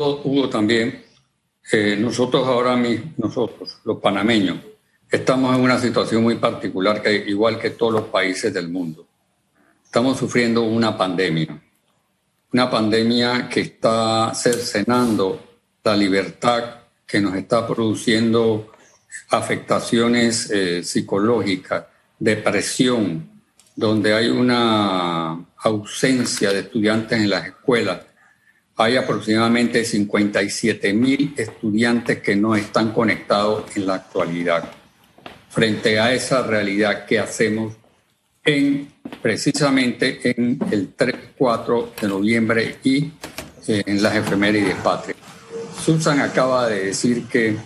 [0.00, 1.04] Hugo también,
[1.72, 4.58] eh, nosotros ahora mismo, nosotros, los panameños,
[5.10, 9.04] estamos en una situación muy particular, que igual que todos los países del mundo.
[9.84, 11.60] Estamos sufriendo una pandemia,
[12.52, 18.70] una pandemia que está cercenando la libertad, que nos está produciendo
[19.30, 21.86] afectaciones eh, psicológicas,
[22.20, 23.28] depresión,
[23.74, 27.98] donde hay una ausencia de estudiantes en las escuelas.
[28.80, 34.70] Hay aproximadamente 57 mil estudiantes que no están conectados en la actualidad.
[35.48, 37.74] Frente a esa realidad, ¿qué hacemos
[38.44, 43.10] en, precisamente en el 3-4 de noviembre y
[43.66, 45.18] eh, en las efemérides patrias?
[45.84, 47.56] Susan acaba de decir que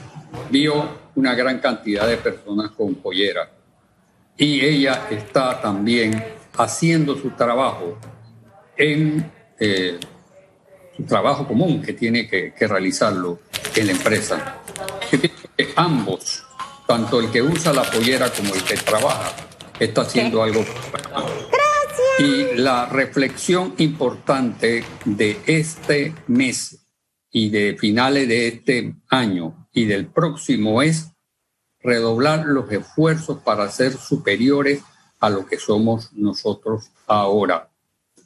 [0.51, 3.51] vio una gran cantidad de personas con pollera
[4.39, 6.25] y ella está también
[6.57, 7.99] haciendo su trabajo
[8.79, 10.01] en eh,
[10.97, 13.41] su trabajo común que tiene que, realizarlo
[13.75, 14.63] en la empresa.
[15.11, 16.45] Que ambos,
[16.87, 19.33] tanto el que usa la pollera como el que trabaja,
[19.79, 20.65] está haciendo algo.
[20.93, 22.21] Gracias.
[22.21, 26.87] Y la reflexión importante de este mes
[27.31, 31.13] y de finales de este año y del próximo es
[31.81, 34.83] redoblar los esfuerzos para ser superiores
[35.19, 37.72] a lo que somos nosotros ahora.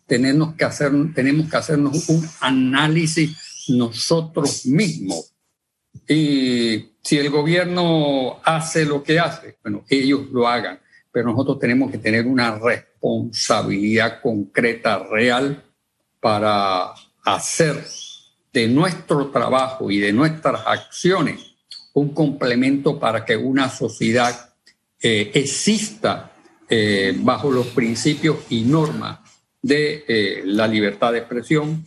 [0.06, 3.36] Tenemos que, hacer, tenemos que hacernos un análisis
[3.68, 5.32] nosotros mismos.
[6.08, 10.78] Y si el gobierno hace lo que hace, bueno, ellos lo hagan,
[11.10, 15.64] pero nosotros tenemos que tener una responsabilidad concreta, real,
[16.20, 16.92] para
[17.24, 17.84] hacer
[18.52, 21.56] de nuestro trabajo y de nuestras acciones
[21.92, 24.54] un complemento para que una sociedad
[25.00, 26.32] eh, exista
[26.68, 29.25] eh, bajo los principios y normas
[29.66, 31.84] de eh, la libertad de expresión,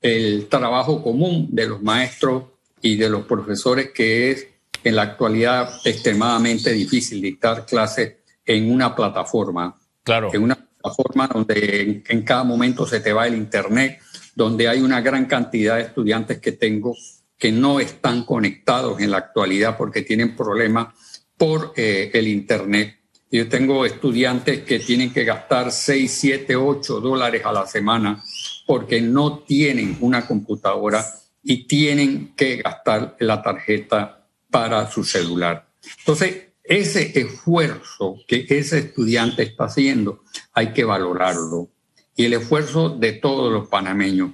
[0.00, 2.44] el trabajo común de los maestros
[2.80, 4.46] y de los profesores, que es
[4.82, 9.76] en la actualidad extremadamente difícil dictar clases en una plataforma.
[10.02, 10.30] Claro.
[10.32, 14.00] En una plataforma donde en cada momento se te va el Internet,
[14.34, 16.96] donde hay una gran cantidad de estudiantes que tengo
[17.38, 20.94] que no están conectados en la actualidad porque tienen problemas
[21.36, 23.01] por eh, el Internet.
[23.32, 28.22] Yo tengo estudiantes que tienen que gastar 6, 7, 8 dólares a la semana
[28.66, 31.02] porque no tienen una computadora
[31.42, 35.66] y tienen que gastar la tarjeta para su celular.
[36.00, 41.70] Entonces, ese esfuerzo que ese estudiante está haciendo hay que valorarlo
[42.14, 44.32] y el esfuerzo de todos los panameños.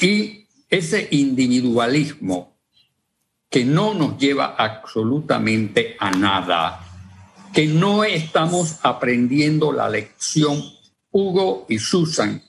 [0.00, 2.56] Y ese individualismo
[3.50, 6.89] que no nos lleva absolutamente a nada,
[7.52, 10.62] que no estamos aprendiendo la lección,
[11.10, 12.42] Hugo y Susan,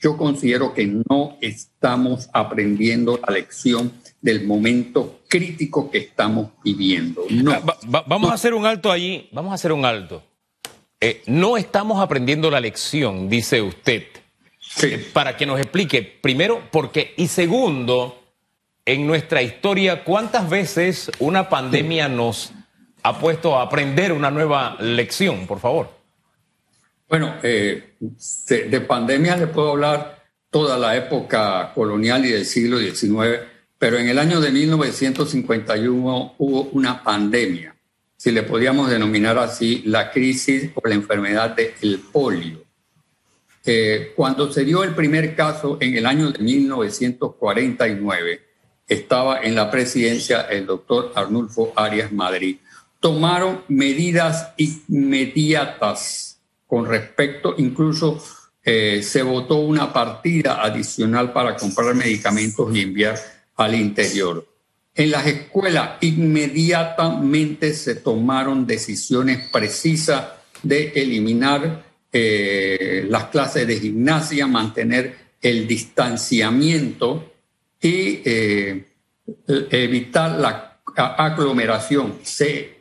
[0.00, 7.24] yo considero que no estamos aprendiendo la lección del momento crítico que estamos viviendo.
[7.30, 7.52] No.
[8.06, 10.22] vamos a hacer un alto allí, vamos a hacer un alto.
[11.00, 14.04] Eh, no estamos aprendiendo la lección, dice usted.
[14.82, 18.22] Eh, para que nos explique, primero, por qué, y segundo,
[18.84, 22.52] en nuestra historia, ¿cuántas veces una pandemia nos
[23.02, 25.90] ha puesto a aprender una nueva lección, por favor?
[27.08, 27.94] Bueno, eh,
[28.48, 33.40] de, pandemia le puedo hablar toda la época colonial y del siglo XIX,
[33.78, 37.74] pero en el año de 1951 hubo una pandemia,
[38.16, 42.70] si le podíamos denominar así, la crisis o la enfermedad del polio
[44.16, 48.42] cuando se dio el primer caso en el año de 1949,
[48.88, 52.56] estaba en la presidencia el doctor Arnulfo Arias Madrid.
[53.00, 58.22] Tomaron medidas inmediatas con respecto, incluso
[58.62, 63.18] eh, se votó una partida adicional para comprar medicamentos y enviar
[63.56, 64.46] al interior.
[64.94, 70.26] En las escuelas inmediatamente se tomaron decisiones precisas
[70.62, 77.32] de eliminar eh, las clases de gimnasia, mantener el distanciamiento
[77.80, 78.84] y eh,
[79.70, 82.18] evitar la aglomeración.
[82.22, 82.80] Se,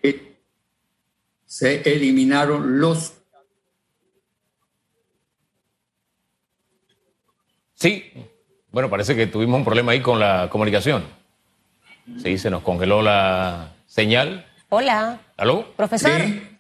[1.46, 3.14] se eliminaron los...
[7.76, 8.12] Sí,
[8.72, 11.04] bueno, parece que tuvimos un problema ahí con la comunicación.
[12.22, 14.46] Sí, se nos congeló la señal.
[14.70, 15.22] Hola.
[15.38, 15.74] ¿Aló?
[15.76, 16.12] Profesor.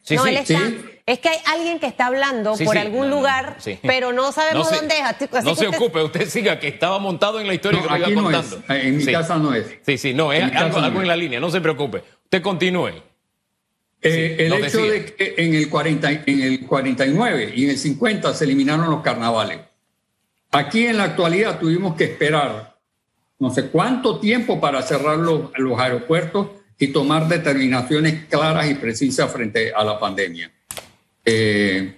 [0.01, 0.88] Sí, sí, sí.
[1.09, 5.43] Es que hay alguien que está hablando por algún lugar, pero no sabemos dónde es.
[5.43, 8.61] no se ocupe, usted siga, que estaba montado en la historia que me iba contando.
[8.69, 9.65] En mi casa no es.
[9.83, 12.03] Sí, sí, no, es algo, en la línea, no se preocupe.
[12.25, 12.91] Usted continúe.
[14.03, 18.31] Eh, el hecho de que en el, 40, en el 49 y en el 50
[18.35, 19.61] se eliminaron los carnavales.
[20.51, 22.77] Aquí en la actualidad tuvimos que esperar
[23.39, 29.33] no sé cuánto tiempo para cerrar los, los aeropuertos y tomar determinaciones claras y precisas
[29.33, 30.51] frente a la pandemia.
[31.25, 31.95] Eh,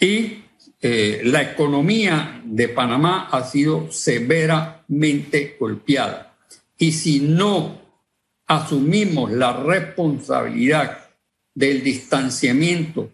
[0.00, 0.44] y
[0.80, 6.36] eh, la economía de Panamá ha sido severamente golpeada.
[6.76, 7.80] Y si no
[8.46, 11.10] asumimos la responsabilidad
[11.54, 13.10] del distanciamiento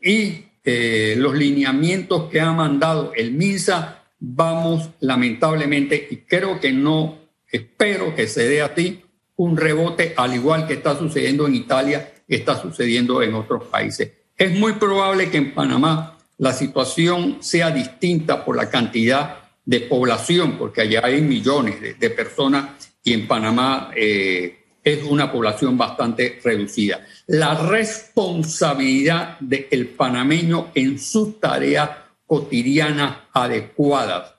[0.00, 7.18] y eh, los lineamientos que ha mandado el MINSA, vamos lamentablemente, y creo que no,
[7.50, 9.02] espero que se dé a ti
[9.36, 14.17] un rebote al igual que está sucediendo en Italia, está sucediendo en otros países.
[14.38, 20.56] Es muy probable que en Panamá la situación sea distinta por la cantidad de población,
[20.56, 27.04] porque allá hay millones de, personas y en Panamá eh, es una población bastante reducida.
[27.26, 31.90] La responsabilidad del panameño en sus tareas
[32.24, 34.34] cotidianas adecuadas.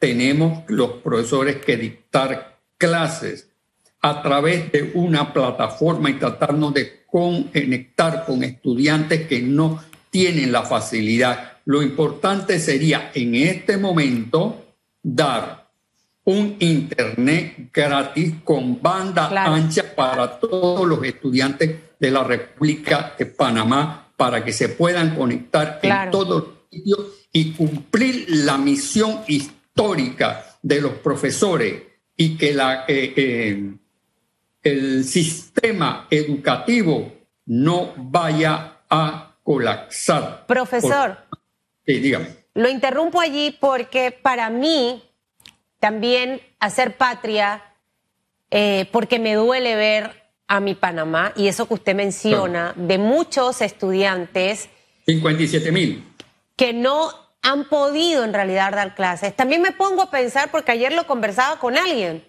[0.00, 3.48] Tenemos los profesores que dictar clases
[4.02, 10.62] a través de una plataforma y tratarnos de conectar con estudiantes que no tienen la
[10.62, 11.58] facilidad.
[11.64, 14.64] Lo importante sería en este momento
[15.02, 15.66] dar
[16.24, 24.12] un internet gratis con banda ancha para todos los estudiantes de la República de Panamá
[24.16, 27.00] para que se puedan conectar en todos los sitios
[27.32, 31.82] y cumplir la misión histórica de los profesores
[32.16, 33.74] y que la, eh, eh,
[34.66, 37.12] el sistema educativo
[37.46, 40.44] no vaya a colapsar.
[40.46, 41.18] Profesor.
[41.86, 42.26] sí, dígame.
[42.54, 45.04] Lo interrumpo allí porque para mí
[45.78, 47.62] también hacer patria,
[48.50, 53.60] eh, porque me duele ver a mi Panamá y eso que usted menciona de muchos
[53.60, 54.68] estudiantes.
[55.06, 56.04] 57 mil.
[56.56, 57.10] Que no
[57.42, 59.36] han podido en realidad dar clases.
[59.36, 62.24] También me pongo a pensar, porque ayer lo conversaba con alguien,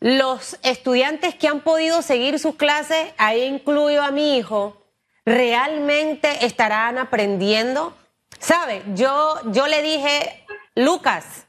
[0.00, 4.82] los estudiantes que han podido seguir sus clases, ahí incluyo a mi hijo,
[5.26, 7.94] realmente estarán aprendiendo.
[8.38, 8.82] ¿Sabe?
[8.94, 10.44] Yo, yo le dije,
[10.74, 11.46] Lucas,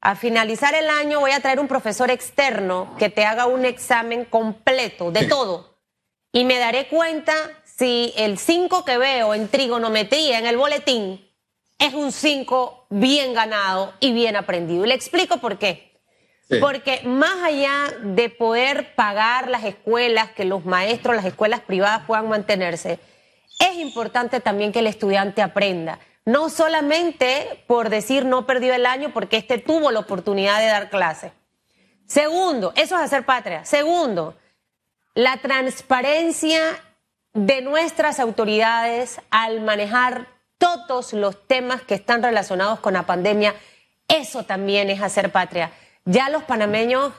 [0.00, 4.24] a finalizar el año voy a traer un profesor externo que te haga un examen
[4.24, 5.76] completo de todo.
[6.32, 11.28] Y me daré cuenta si el 5 que veo en trigonometría en el boletín
[11.78, 14.84] es un 5 bien ganado y bien aprendido.
[14.84, 15.89] Y le explico por qué.
[16.58, 22.28] Porque más allá de poder pagar las escuelas, que los maestros, las escuelas privadas puedan
[22.28, 22.98] mantenerse,
[23.60, 26.00] es importante también que el estudiante aprenda.
[26.24, 30.90] No solamente por decir no perdió el año porque este tuvo la oportunidad de dar
[30.90, 31.32] clase.
[32.06, 33.64] Segundo, eso es hacer patria.
[33.64, 34.36] Segundo,
[35.14, 36.60] la transparencia
[37.32, 40.26] de nuestras autoridades al manejar
[40.58, 43.54] todos los temas que están relacionados con la pandemia.
[44.08, 45.70] Eso también es hacer patria.
[46.04, 47.12] Ya los panameños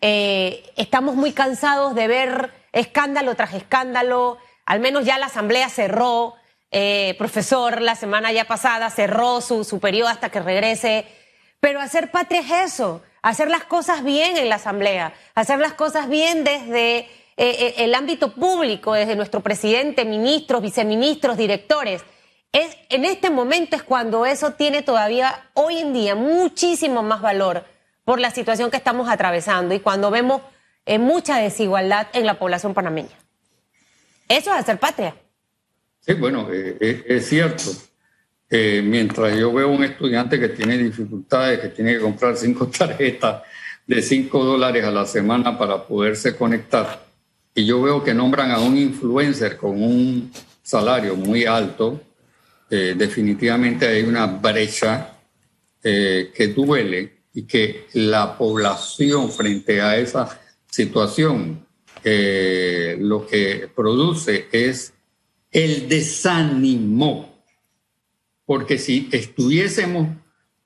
[0.00, 4.38] eh, estamos muy cansados de ver escándalo tras escándalo.
[4.64, 6.34] Al menos ya la asamblea cerró.
[6.70, 11.06] Eh, profesor, la semana ya pasada cerró su, su periodo hasta que regrese.
[11.60, 16.08] Pero hacer patria es eso, hacer las cosas bien en la asamblea, hacer las cosas
[16.08, 22.04] bien desde eh, el ámbito público, desde nuestro presidente, ministros, viceministros, directores.
[22.52, 27.64] Es, en este momento es cuando eso tiene todavía hoy en día muchísimo más valor
[28.06, 30.40] por la situación que estamos atravesando y cuando vemos
[30.86, 33.18] eh, mucha desigualdad en la población panameña.
[34.28, 35.16] Eso es hacer patria.
[35.98, 37.64] Sí, bueno, eh, eh, es cierto.
[38.48, 43.42] mientras yo veo un estudiante que tiene dificultades, que tiene que comprar cinco tarjetas
[43.84, 47.04] de cinco dólares a la semana para poderse conectar,
[47.56, 50.30] y yo veo que nombran a un influencer con un
[50.62, 52.00] salario muy alto,
[52.68, 55.12] definitivamente hay una brecha
[55.82, 60.40] que duele y que la población frente a esa
[60.70, 61.66] situación
[62.02, 64.94] eh, lo que produce es
[65.50, 67.42] el desánimo,
[68.46, 70.08] porque si estuviésemos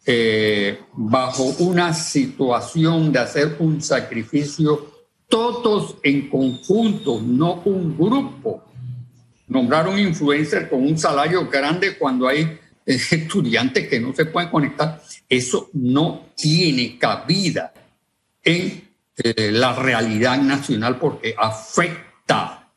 [0.06, 4.92] eh, bajo una situación de hacer un sacrificio
[5.28, 8.62] todos en conjunto, no un grupo,
[9.48, 15.02] nombrar un influencer con un salario grande cuando hay estudiantes que no se pueden conectar,
[15.28, 17.72] eso no tiene cabida
[18.42, 22.72] en eh, la realidad nacional porque afecta.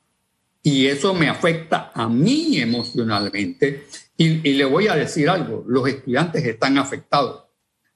[0.62, 3.88] Y eso me afecta a mí emocionalmente.
[4.17, 7.43] Y, y le voy a decir algo, los estudiantes están afectados.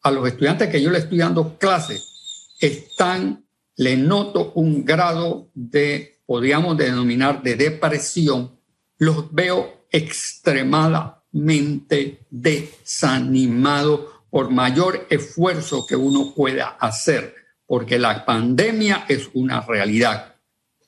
[0.01, 3.45] A los estudiantes que yo le estoy dando clases, están,
[3.75, 8.59] le noto un grado de, podríamos denominar, de depresión.
[8.97, 11.16] Los veo extremadamente
[12.29, 20.35] desanimado por mayor esfuerzo que uno pueda hacer, porque la pandemia es una realidad.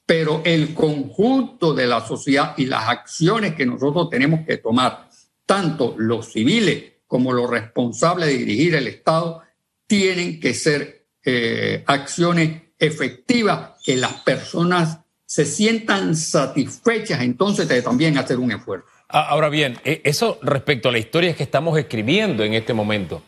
[0.06, 5.10] Pero el conjunto de la sociedad y las acciones que nosotros tenemos que tomar,
[5.46, 9.42] tanto los civiles como los responsables de dirigir el Estado,
[9.88, 18.18] tienen que ser eh, acciones efectivas que las personas se sientan satisfechas entonces de también
[18.18, 18.88] hacer un esfuerzo.
[19.10, 23.24] Ah, ahora bien, e, eso respecto a la historia que estamos escribiendo en este momento,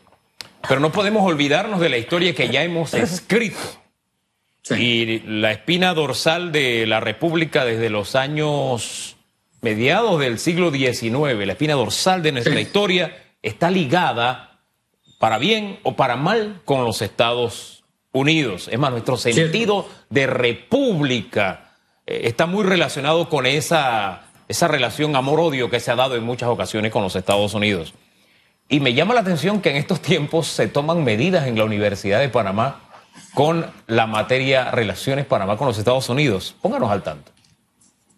[0.68, 3.58] pero no podemos olvidarnos de la historia que ya hemos escrito.
[4.70, 9.18] Y la espina dorsal de la República desde los años
[9.62, 14.60] mediados del siglo XIX, la espina dorsal de nuestra historia, está ligada,
[15.20, 18.70] para bien o para mal, con los Estados Unidos.
[18.72, 21.72] Es más, nuestro sentido de república
[22.06, 26.50] eh, está muy relacionado con esa, esa relación amor-odio que se ha dado en muchas
[26.50, 27.94] ocasiones con los Estados Unidos.
[28.68, 32.20] Y me llama la atención que en estos tiempos se toman medidas en la Universidad
[32.20, 32.82] de Panamá
[33.34, 36.54] con la materia Relaciones Panamá con los Estados Unidos.
[36.62, 37.32] Pónganos al tanto.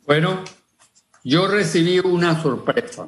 [0.07, 0.43] Bueno,
[1.23, 3.07] yo recibí una sorpresa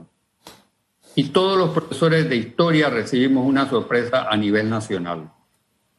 [1.15, 5.31] y todos los profesores de historia recibimos una sorpresa a nivel nacional.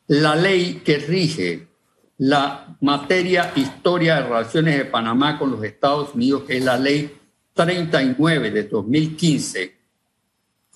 [0.07, 1.67] La ley que rige
[2.19, 7.16] la materia historia de relaciones de Panamá con los Estados Unidos, que es la ley
[7.57, 9.75] 39 de 2015,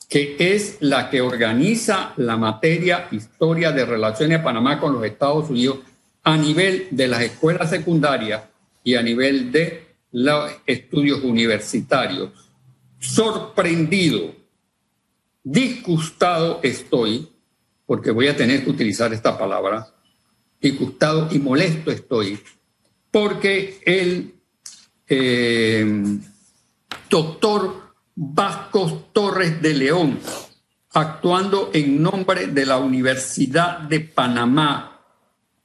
[0.08, 5.50] que es la que organiza la materia historia de relaciones de Panamá con los Estados
[5.50, 5.78] Unidos
[6.24, 8.42] a nivel de las escuelas secundarias
[8.82, 12.30] y a nivel de los estudios universitarios.
[12.98, 14.34] Sorprendido,
[15.44, 17.28] disgustado estoy,
[17.86, 19.86] porque voy a tener que utilizar esta palabra,
[20.60, 22.40] disgustado y molesto estoy
[23.10, 24.34] porque el
[25.08, 26.18] eh,
[27.10, 30.18] doctor Vascos Torres de León,
[30.92, 35.02] actuando en nombre de la Universidad de Panamá,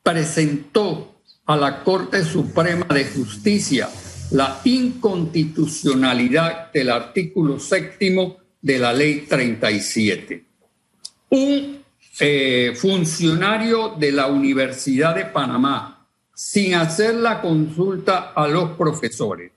[0.02, 3.88] presentó a la Corte Suprema de Justicia
[4.32, 10.44] la inconstitucionalidad del artículo séptimo de la Ley 37.
[11.30, 11.84] Un
[12.20, 19.52] eh, funcionario de la Universidad de Panamá sin hacer la consulta a los profesores,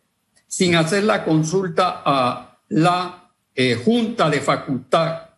[0.49, 5.29] sin hacer la consulta a la eh, Junta de Facultad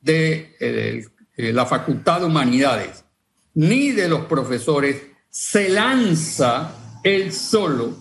[0.00, 1.04] de eh,
[1.52, 3.04] la Facultad de Humanidades,
[3.54, 6.72] ni de los profesores, se lanza
[7.04, 7.96] él solo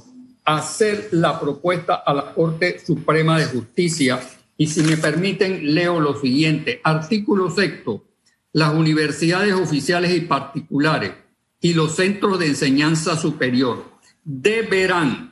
[0.46, 4.20] a hacer la propuesta a la Corte Suprema de Justicia.
[4.58, 6.80] Y si me permiten, leo lo siguiente.
[6.84, 8.06] Artículo sexto
[8.54, 11.14] las universidades oficiales y particulares
[11.62, 13.86] y los centros de enseñanza superior
[14.24, 15.31] deberán,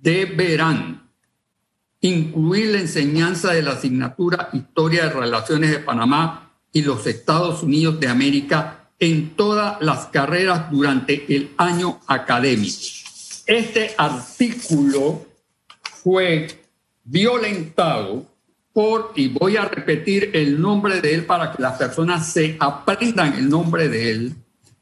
[0.00, 1.10] deberán
[2.00, 8.00] incluir la enseñanza de la asignatura Historia de Relaciones de Panamá y los Estados Unidos
[8.00, 12.78] de América en todas las carreras durante el año académico.
[13.46, 15.26] Este artículo
[16.02, 16.46] fue
[17.04, 18.26] violentado
[18.72, 23.34] por, y voy a repetir el nombre de él para que las personas se aprendan
[23.34, 24.34] el nombre de él,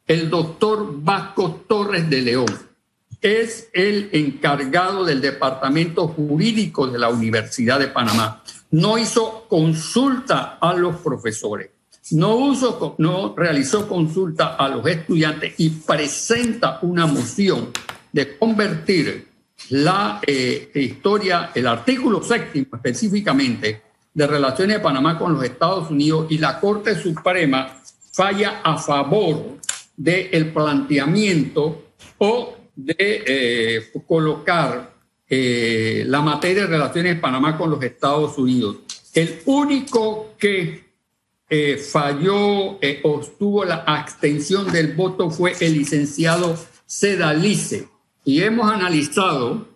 [0.06, 2.67] el doctor Vasco Torres de León.
[3.20, 8.42] Es el encargado del departamento jurídico de la Universidad de Panamá.
[8.70, 11.70] No hizo consulta a los profesores,
[12.12, 12.52] no,
[12.98, 17.70] no realizó consulta a los estudiantes y presenta una moción
[18.12, 19.28] de convertir
[19.70, 23.82] la eh, historia, el artículo séptimo específicamente
[24.14, 27.80] de relaciones de Panamá con los Estados Unidos y la Corte Suprema
[28.12, 29.58] falla a favor
[29.96, 31.84] del planteamiento
[32.18, 34.94] o de eh, colocar
[35.28, 38.76] eh, la materia de relaciones de Panamá con los Estados Unidos.
[39.12, 40.86] El único que
[41.90, 47.88] falló o tuvo la abstención del voto fue el licenciado Sedalice
[48.24, 49.66] y hemos analizado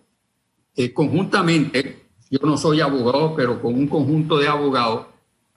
[0.75, 5.07] eh, conjuntamente, yo no soy abogado, pero con un conjunto de abogados,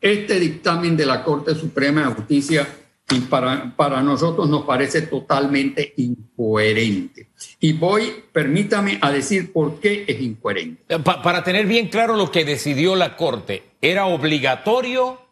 [0.01, 2.69] este dictamen de la Corte Suprema de Justicia
[3.11, 7.29] y para, para nosotros nos parece totalmente incoherente.
[7.61, 10.83] Y voy, permítame, a decir por qué es incoherente.
[10.89, 15.27] Eh, para tener bien claro lo que decidió la Corte, ¿era obligatorio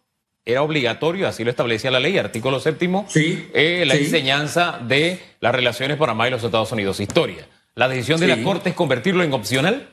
[0.47, 5.55] era obligatorio, así lo establecía la ley, artículo séptimo, sí, eh, la enseñanza de las
[5.55, 7.01] relaciones Panamá y los Estados Unidos.
[7.01, 7.49] Historia.
[7.75, 9.89] ¿La decisión de la Corte es convertirlo en opcional?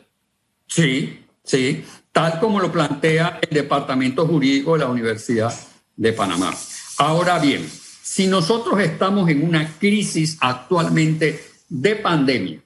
[0.68, 5.54] Sí, sí, tal como lo plantea el Departamento Jurídico de la Universidad
[5.96, 6.54] de Panamá.
[7.02, 12.62] Ahora bien, si nosotros estamos en una crisis actualmente de pandemia,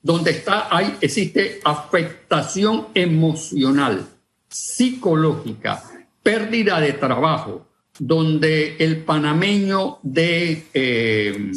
[0.00, 4.06] donde está, hay, existe afectación emocional,
[4.48, 5.82] psicológica,
[6.22, 7.66] pérdida de trabajo,
[7.98, 11.50] donde el panameño de, eh,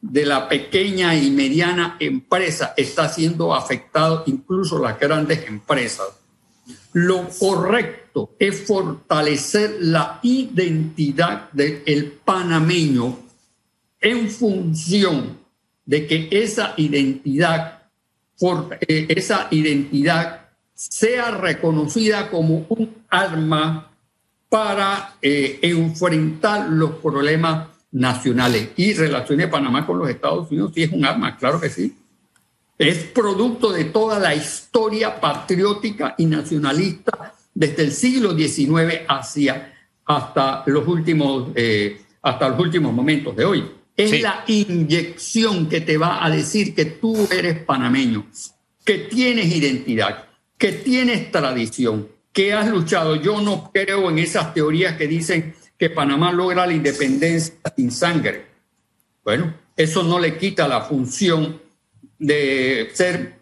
[0.00, 6.06] de la pequeña y mediana empresa está siendo afectado, incluso las grandes empresas.
[6.94, 8.05] Lo correcto
[8.38, 13.18] es fortalecer la identidad del panameño
[14.00, 15.38] en función
[15.84, 17.82] de que esa identidad,
[18.88, 23.90] eh, esa identidad sea reconocida como un arma
[24.48, 28.70] para eh, enfrentar los problemas nacionales.
[28.76, 31.96] Y relaciones Panamá con los Estados Unidos sí es un arma, claro que sí.
[32.78, 39.72] Es producto de toda la historia patriótica y nacionalista desde el siglo XIX hacia
[40.04, 43.64] hasta los últimos, eh, hasta los últimos momentos de hoy.
[43.96, 48.26] Es la inyección que te va a decir que tú eres panameño,
[48.84, 50.26] que tienes identidad,
[50.58, 53.16] que tienes tradición, que has luchado.
[53.16, 58.44] Yo no creo en esas teorías que dicen que Panamá logra la independencia sin sangre.
[59.24, 61.58] Bueno, eso no le quita la función
[62.18, 63.38] de ser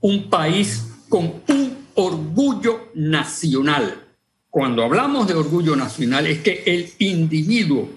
[0.00, 4.02] un país con un orgullo nacional.
[4.48, 7.90] Cuando hablamos de orgullo nacional es que el individuo,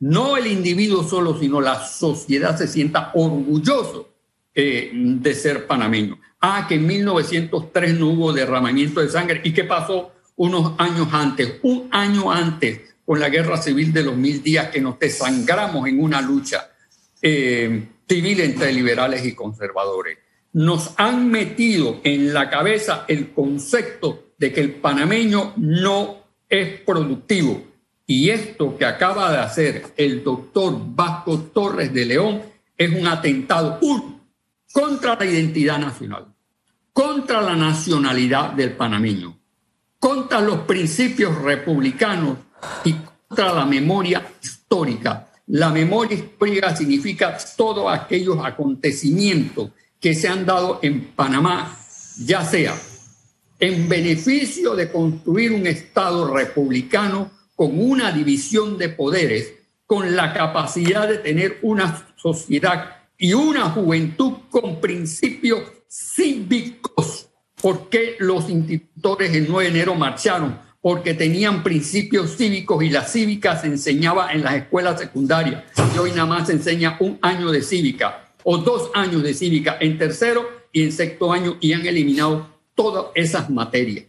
[0.00, 4.10] no el individuo solo, sino la sociedad se sienta orgulloso
[4.54, 6.18] eh, de ser panameño.
[6.40, 9.40] Ah, que en 1903 no hubo derramamiento de sangre.
[9.44, 11.54] ¿Y qué pasó unos años antes?
[11.62, 16.02] Un año antes, con la guerra civil de los mil días, que nos desangramos en
[16.02, 16.70] una lucha
[17.22, 20.18] eh, civil entre liberales y conservadores.
[20.56, 26.16] Nos han metido en la cabeza el concepto de que el panameño no
[26.48, 27.62] es productivo.
[28.06, 32.40] Y esto que acaba de hacer el doctor Vasco Torres de León
[32.74, 33.78] es un atentado
[34.72, 36.24] contra la identidad nacional,
[36.90, 39.38] contra la nacionalidad del panameño,
[39.98, 42.38] contra los principios republicanos
[42.82, 45.28] y contra la memoria histórica.
[45.48, 51.76] La memoria histórica significa todos aquellos acontecimientos que se han dado en Panamá,
[52.18, 52.74] ya sea
[53.58, 59.54] en beneficio de construir un Estado republicano con una división de poderes,
[59.86, 67.28] con la capacidad de tener una sociedad y una juventud con principios cívicos.
[67.60, 70.58] ¿Por qué los institutores el 9 de enero marcharon?
[70.82, 75.64] Porque tenían principios cívicos y la cívica se enseñaba en las escuelas secundarias.
[75.98, 79.98] Hoy nada más se enseña un año de cívica o dos años de cívica en
[79.98, 84.04] tercero y en sexto año y han eliminado todas esas materias.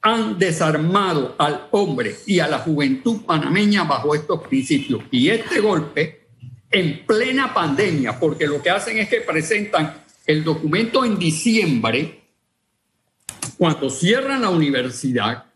[0.00, 5.02] Han desarmado al hombre y a la juventud panameña bajo estos principios.
[5.10, 6.28] Y este golpe
[6.70, 12.22] en plena pandemia, porque lo que hacen es que presentan el documento en diciembre,
[13.58, 15.46] cuando cierran la universidad,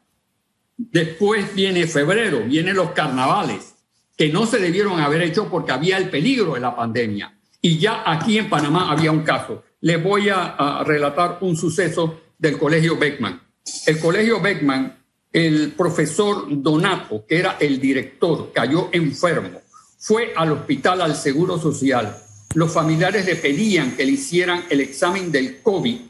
[0.76, 3.74] después viene febrero, vienen los carnavales,
[4.16, 7.37] que no se debieron haber hecho porque había el peligro de la pandemia.
[7.60, 9.64] Y ya aquí en Panamá había un caso.
[9.80, 13.40] Les voy a, relatar un suceso del Colegio Beckman.
[13.86, 14.96] El Colegio Beckman,
[15.32, 19.60] el profesor Donato, que era el director, cayó enfermo
[19.98, 22.16] fue al hospital al Seguro Social.
[22.54, 26.00] Los familiares le pedían que le hicieran el examen del COVID.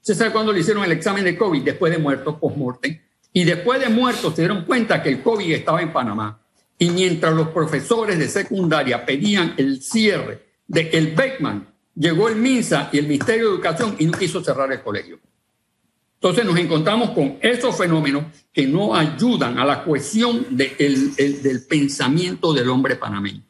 [0.00, 1.62] ¿Se sabe cuándo le hicieron el examen de COVID?
[1.62, 3.00] Después de muerto, post-mortem.
[3.32, 6.40] Y después de muerto se dieron cuenta que el COVID estaba en Panamá.
[6.78, 12.90] Y mientras los profesores de secundaria pedían el cierre de el Beckman, llegó el MINSA
[12.92, 15.18] y el Ministerio de Educación y no quiso cerrar el colegio.
[16.14, 22.68] Entonces nos encontramos con esos fenómenos que no ayudan a la cohesión del pensamiento del
[22.68, 23.42] hombre panameño.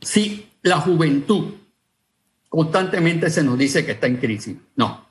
[0.00, 1.54] Si la juventud
[2.48, 5.06] constantemente se nos dice que está en crisis, no.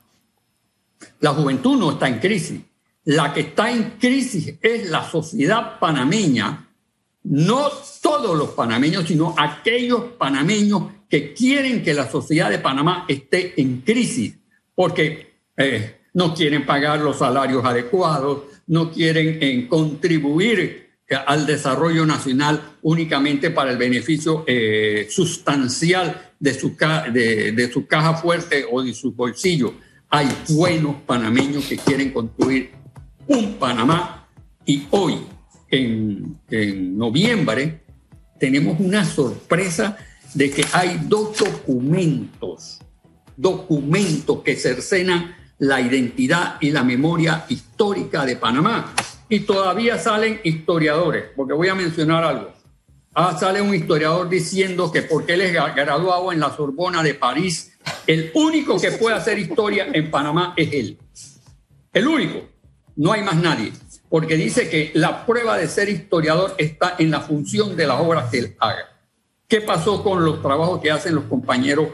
[1.20, 2.60] La juventud no está en crisis.
[3.04, 6.68] La que está en crisis es la sociedad panameña,
[7.22, 7.70] no
[8.02, 13.80] todos los panameños, sino aquellos panameños que quieren que la sociedad de Panamá esté en
[13.80, 14.36] crisis,
[14.74, 20.88] porque eh, no quieren pagar los salarios adecuados, no quieren eh, contribuir
[21.26, 28.66] al desarrollo nacional únicamente para el beneficio eh, sustancial de su, de, su caja fuerte
[28.70, 29.74] o de su bolsillo.
[30.10, 32.70] Hay buenos panameños que quieren construir
[33.26, 34.28] un Panamá
[34.66, 35.18] y hoy,
[35.70, 37.80] en, en noviembre,
[38.38, 39.96] tenemos una sorpresa
[40.34, 42.80] de que hay dos documentos,
[43.36, 48.94] documentos que cercenan la identidad y la memoria histórica de Panamá.
[49.28, 52.52] Y todavía salen historiadores, porque voy a mencionar algo.
[53.14, 57.72] Ah, sale un historiador diciendo que porque él es graduado en la Sorbona de París,
[58.06, 60.98] el único que puede hacer historia en Panamá es él.
[61.92, 62.48] El único.
[62.96, 63.72] No hay más nadie.
[64.08, 68.30] porque dice que la prueba de ser historiador está en la función de las obras
[68.30, 68.97] que él haga.
[69.48, 71.88] ¿Qué pasó con los trabajos que hacen los compañeros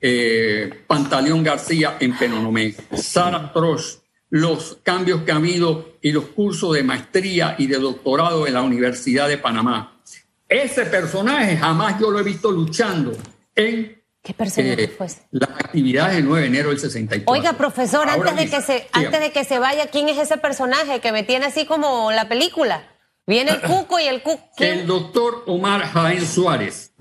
[0.00, 3.98] eh, Pantaleón García en Penonomé, Sara Trosh,
[4.30, 8.62] los cambios que ha habido y los cursos de maestría y de doctorado en la
[8.62, 10.00] Universidad de Panamá?
[10.48, 13.12] Ese personaje jamás yo lo he visto luchando
[13.54, 15.06] en ¿Qué personaje eh, fue?
[15.30, 17.32] Las actividades del 9 de enero del 64.
[17.32, 20.98] Oiga, profesor, antes de, que se, antes de que se vaya, ¿quién es ese personaje
[20.98, 22.82] que me tiene así como la película?
[23.26, 24.42] Viene el cuco y el cuco.
[24.58, 26.92] El doctor Omar Jaén Suárez.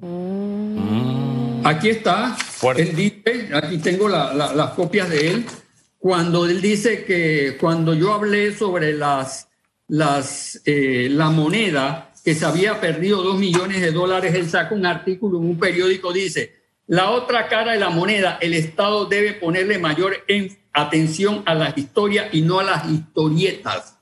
[0.00, 1.66] Mm.
[1.66, 2.36] Aquí está.
[2.76, 5.46] Él dice, aquí tengo las copias de él.
[5.98, 9.48] Cuando él dice que cuando yo hablé sobre las,
[9.86, 14.86] las, eh, la moneda que se había perdido dos millones de dólares, él saca un
[14.86, 16.54] artículo en un periódico, dice,
[16.86, 20.24] la otra cara de la moneda, el Estado debe ponerle mayor
[20.72, 23.98] atención a las historias y no a las historietas.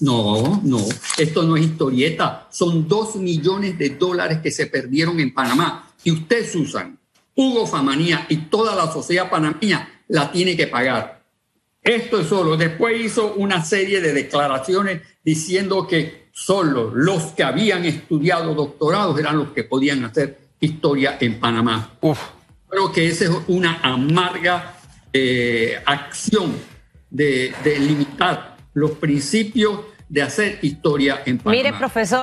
[0.00, 0.78] No, no,
[1.18, 5.92] esto no es historieta, son dos millones de dólares que se perdieron en Panamá.
[6.02, 6.98] Y usted, Susan,
[7.34, 11.22] Hugo Famanía y toda la sociedad panameña la tiene que pagar.
[11.82, 12.56] Esto es solo.
[12.56, 19.36] Después hizo una serie de declaraciones diciendo que solo los que habían estudiado doctorados eran
[19.36, 21.98] los que podían hacer historia en Panamá.
[22.68, 24.76] Creo que esa es una amarga
[25.12, 26.54] eh, acción
[27.10, 31.62] de, de limitar los principios de hacer historia en Panamá.
[31.62, 32.18] Mire, profesor.